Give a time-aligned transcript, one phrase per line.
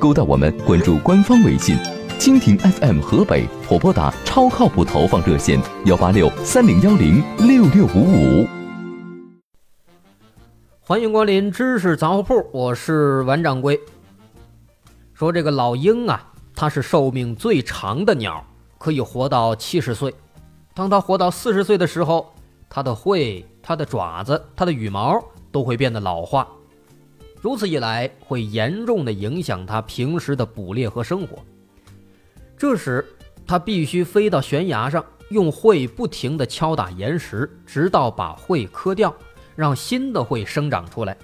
[0.00, 1.76] 勾搭我们，关注官方微信。
[2.18, 8.48] 蜻蜓 FM 河北，或拨打超靠谱投放热线幺八六三零幺零六六五五。
[10.80, 13.78] 欢迎光临知识杂货铺，我是王掌柜。
[15.12, 18.42] 说这个老鹰啊，它是寿命最长的鸟，
[18.78, 20.14] 可以活到七十岁。
[20.72, 22.32] 当它活到四十岁的时候，
[22.70, 26.48] 它的喙、它的爪子、它的羽毛都会变得老化，
[27.40, 31.38] 如此一来，会严重的影响它平时的捕猎和生活。
[32.56, 33.04] 这时，
[33.46, 39.14] 他必须飞到悬崖上，用喙不停地敲打岩石，直到把喙磕掉，
[39.56, 41.16] 让新的喙生长出来。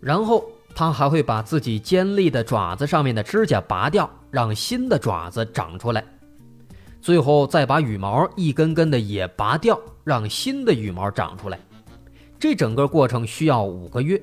[0.00, 6.04] 然后，他还会把自己尖利的爪子上面的指甲拔掉，让新的爪子长出来。
[7.00, 11.58] 最后，再把羽毛一根根的也拔掉，让新的羽毛长出来。
[12.40, 14.20] 这整个过程需要五个月。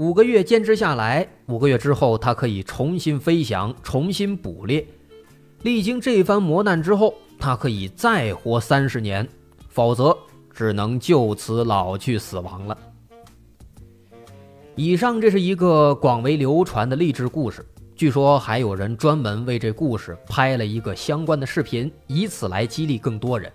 [0.00, 4.82] 五个月坚持下来，五个月之后，它可以重新飞翔，重新捕猎。
[5.60, 9.28] 历经这番磨难之后，它可以再活三十年，
[9.68, 10.16] 否则
[10.54, 12.78] 只能就此老去死亡了。
[14.74, 17.62] 以上这是一个广为流传的励志故事，
[17.94, 23.52] 据说还有人专门为这故事拍了一个相关的视频，以此来激励更多人。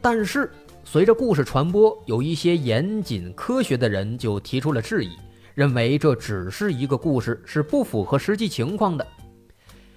[0.00, 0.48] 但是，
[0.84, 5.10] 随着故事传播，有一些严谨科学的人就提出了质疑。
[5.54, 9.06] 认为这只是一个故事，是不符合实际情况的。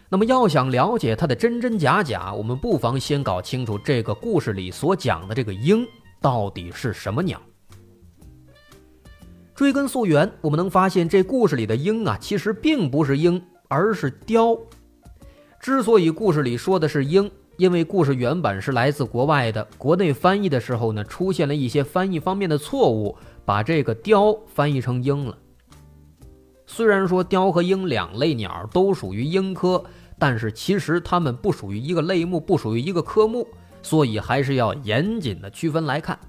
[0.08, 5.86] 那么，要想了解它的真真假假，我们不妨先搞清楚这个故事里所讲的这个鹰
[6.22, 7.42] 到底是什么鸟。
[9.56, 14.58] 追根溯源，我们能发现这故事里的鹰啊，其实并不是鹰，而是雕。
[15.60, 25.38] 之所以故事里说的是鹰，因为故事原本是来自国外的，国内翻译的时候呢，出现了一些翻译方面的错误，把这个雕翻译成鹰了。
[26.76, 29.82] 虽然说雕和鹰两类鸟都属于鹰科，
[30.20, 33.48] 但是其实它们不属于一个类目，不属于一个科目，
[33.82, 36.20] 所以还是要严谨的区分来看。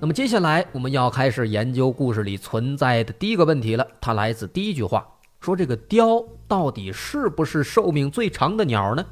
[0.00, 5.06] 那么接下来我们要开始研究故事里存在的第一个问题了，它来自第一句话，
[5.38, 9.06] 说这个雕到底是不是寿命最长的鸟呢？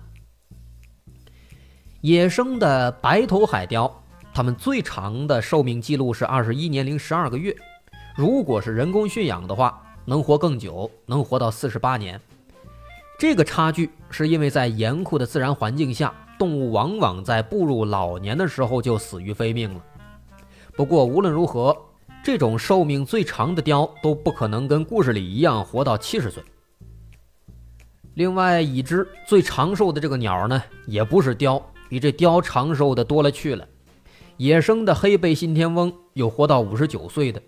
[2.00, 4.03] 野生的白头海雕，
[4.34, 7.54] 它们最长的寿命记录是二十一年零十二个月，
[8.16, 9.81] 如果是人工驯养的话。
[10.05, 12.21] 能活更久，能活到四十八年。
[13.19, 19.84] 这个差距是因为在严酷的自然环境下，动物往往在步入老年的时候就死于非命了。
[20.75, 21.77] 不过无论如何，
[22.25, 26.43] 这种寿命最长的雕都不可能跟故事里一样活到七十岁。
[28.15, 33.66] 另外，已知最长寿的这个鸟呢，也不是雕，比这雕长寿的多了去了。
[34.39, 37.41] 野生的黑背信天翁有活到五十九岁的。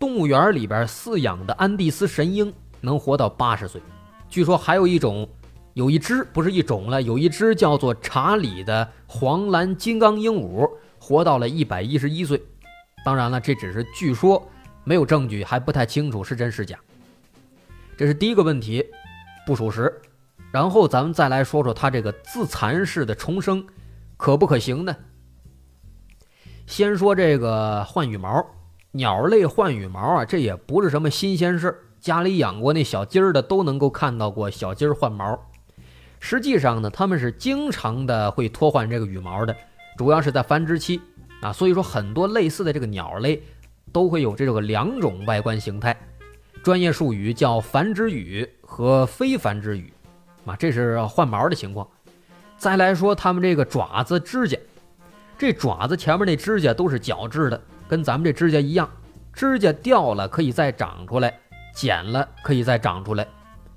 [0.00, 2.50] 动物园里边饲养的安第斯神鹰
[2.80, 3.82] 能活到八十岁，
[4.30, 5.28] 据说还有一种，
[5.74, 10.66] 有一只不是一种了，有一只叫做查理的黄蓝金刚鹦鹉
[10.98, 12.42] 活到了一百一十一岁。
[13.04, 14.42] 当然了，这只是据说，
[14.84, 16.78] 没有证据，还不太清楚是真是假。
[17.94, 18.82] 这是第一个问题，
[19.46, 20.00] 不属实。
[20.50, 23.62] 然后咱们再来说说它这个自残式的重生，
[24.16, 24.96] 可不可行呢？
[26.66, 28.42] 先说这个换羽毛。
[28.92, 31.76] 鸟类换羽毛啊，这也不是什么新鲜事。
[32.00, 35.38] 家里养过那小鸡儿的都能够看到过小鸡儿换毛。
[36.18, 39.54] 实际上呢，它们是经常的会脱换这个羽毛的，
[39.96, 41.00] 主要是在繁殖期
[41.40, 41.52] 啊。
[41.52, 43.40] 所以说，很多类似的这个鸟类
[43.92, 45.96] 都会有这个两种外观形态，
[46.62, 49.92] 专业术语叫繁殖羽和非繁殖羽
[50.44, 51.86] 啊，这是换毛的情况。
[52.56, 54.58] 再来说它们这个爪子、指甲，
[55.38, 57.62] 这爪子前面那指甲都是角质的。
[57.90, 58.88] 跟咱们这指甲一样，
[59.32, 61.36] 指甲掉了可以再长出来，
[61.74, 63.26] 剪了可以再长出来，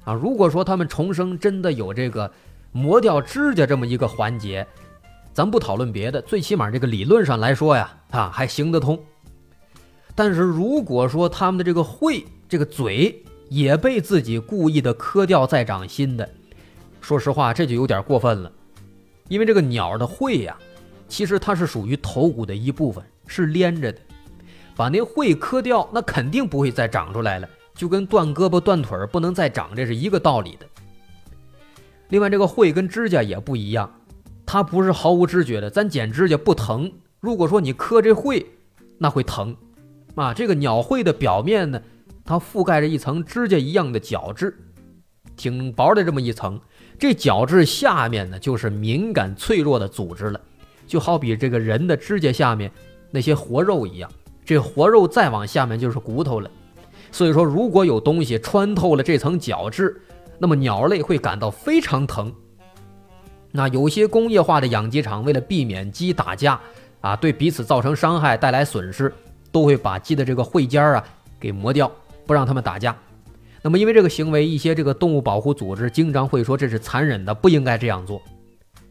[0.03, 2.31] 啊，如果说他们重生真的有这个
[2.71, 4.67] 磨掉指甲这么一个环节，
[5.33, 8.99] 咱不讨论别的，最起码这个理论上来说呀，啊还行得通。
[10.13, 13.19] 但是如果说他们的这个喙、这个嘴
[13.49, 16.29] 也被自己故意的磕掉再长新的，
[17.01, 18.51] 说实话这就有点过分了，
[19.27, 20.55] 因为这个鸟的喙呀，
[21.07, 23.03] 其实它是属于头骨的一部分。
[23.27, 23.99] 是连着的，
[24.75, 30.65] 把那喙磕掉，那肯定不会再长出来了，就跟断胳膊断腿儿不能再长，这是一个道理的。
[32.09, 33.91] 另外，这个喙跟指甲也不一样，
[34.45, 35.69] 它不是毫无知觉的。
[35.69, 38.45] 咱剪指甲不疼，如果说你磕这喙，
[38.99, 39.55] 那会疼
[40.15, 40.33] 啊。
[40.33, 41.81] 这个鸟喙的表面呢，
[42.23, 44.55] 它覆盖着一层指甲一样的角质，
[45.35, 46.59] 挺薄的这么一层。
[46.99, 50.39] 这角质下面呢，就是敏感脆弱的组织了，
[50.85, 52.71] 就好比这个人的指甲下面
[53.13, 54.09] 那些活肉一样。
[54.43, 56.49] 这活肉再往下面就是骨头了。
[57.11, 60.01] 所以说，如果有东西穿透了这层角质，
[60.39, 62.33] 那么鸟类会感到非常疼。
[63.51, 66.59] 那有些工业化的养鸡场为了避免鸡打架
[67.01, 69.13] 啊，对彼此造成伤害、带来损失，
[69.51, 71.05] 都会把鸡的这个喙尖儿啊
[71.39, 71.91] 给磨掉，
[72.25, 72.97] 不让它们打架。
[73.61, 78.19] 那么因为这个行为，一些这个动物保护组织经常会说这是残忍的，不应该这样做。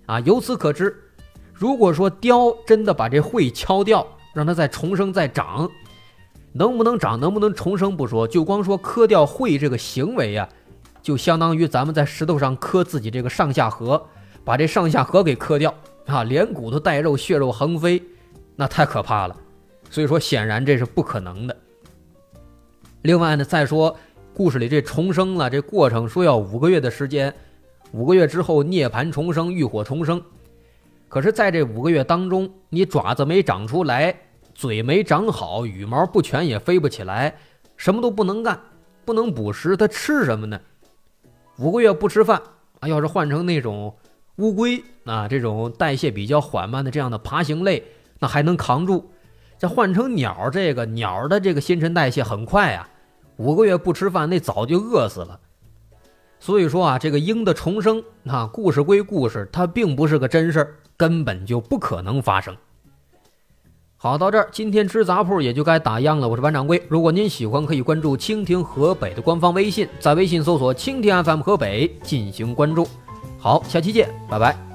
[0.07, 0.97] 啊，由此可知，
[1.63, 4.05] 如果说雕真的把这喙敲掉，
[4.35, 5.71] 让它再重生再长。
[6.51, 10.49] 能不能长，能不能重生不说，就光说磕掉喙这个行为呀，
[11.01, 14.03] 就相当于咱们在石头上磕自己这个上下颌，
[14.45, 15.73] 把这上下颌给磕掉
[16.07, 18.03] 啊，连骨头带肉，血肉横飞，
[18.57, 19.37] 那太可怕了。
[19.89, 21.57] 所以说，显然这是不可能的。
[23.03, 23.97] 另外呢，再说
[24.35, 27.33] 故事里这重生了，这过程说要五个月的时间，
[27.93, 30.21] 五个月之后涅槃重生，浴火重生。
[31.13, 34.19] 可是，在这五个月当中，你爪子没长出来。
[34.55, 37.35] 嘴没长好，羽毛不全，也飞不起来，
[37.77, 38.59] 什么都不能干，
[39.05, 40.59] 不能捕食，它吃什么呢？
[41.59, 42.41] 五个月不吃饭
[42.81, 42.89] 啊！
[42.89, 43.95] 要是换成那种
[44.37, 47.83] 乌龟啊，这种代谢比较缓慢的这样的爬行类，
[48.19, 49.13] 那还能扛住。
[49.59, 52.89] 这换成鸟，这个鸟的这个新陈代谢很快啊，
[53.37, 55.39] 五个月不吃饭，那早就饿死了。
[56.43, 62.57] 所以说啊，这个鹰的重生啊，故事归故事，它并不是个真事儿，根本就不可能发生。
[63.97, 66.29] 好，到这儿，今天吃杂铺也就该打烊了。
[66.29, 72.89] 我是班掌柜，如果您喜欢，可以关注蜻蜓河北的官方微信，在微信搜索“蜻蜓 FM 河北”进行关注。
[73.39, 74.72] 好，下期见，拜拜。